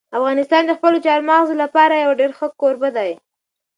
افغانستان 0.17 0.63
د 0.65 0.71
خپلو 0.77 0.97
چار 1.05 1.19
مغز 1.29 1.49
لپاره 1.63 1.93
یو 2.03 2.11
ډېر 2.19 2.31
ښه 2.37 2.47
کوربه 2.61 2.89
دی. 2.97 3.11